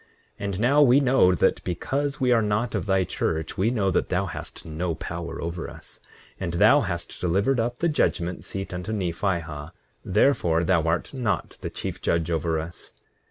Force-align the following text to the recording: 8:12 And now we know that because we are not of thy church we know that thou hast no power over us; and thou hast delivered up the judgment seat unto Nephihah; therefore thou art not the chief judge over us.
8:12 0.39 0.45
And 0.45 0.59
now 0.59 0.81
we 0.81 0.99
know 0.99 1.35
that 1.35 1.63
because 1.63 2.19
we 2.19 2.31
are 2.31 2.41
not 2.41 2.73
of 2.73 2.87
thy 2.87 3.03
church 3.03 3.55
we 3.55 3.69
know 3.69 3.91
that 3.91 4.09
thou 4.09 4.25
hast 4.25 4.65
no 4.65 4.95
power 4.95 5.39
over 5.39 5.69
us; 5.69 5.99
and 6.39 6.53
thou 6.53 6.81
hast 6.81 7.21
delivered 7.21 7.59
up 7.59 7.77
the 7.77 7.87
judgment 7.87 8.43
seat 8.43 8.73
unto 8.73 8.91
Nephihah; 8.93 9.73
therefore 10.03 10.63
thou 10.63 10.81
art 10.81 11.13
not 11.13 11.59
the 11.61 11.69
chief 11.69 12.01
judge 12.01 12.31
over 12.31 12.57
us. 12.59 12.93